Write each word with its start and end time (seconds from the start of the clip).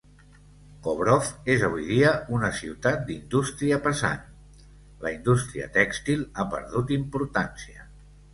Kovrov 0.85 1.27
és 1.55 1.65
avui 1.67 1.83
dia 1.89 2.13
una 2.37 2.49
ciutat 2.61 3.03
d'indústria 3.09 3.79
pesant, 3.85 4.65
la 5.05 5.13
indústria 5.19 5.69
tèxtil 5.77 6.25
ha 6.41 6.49
perdut 6.57 6.97
importància. 6.99 7.89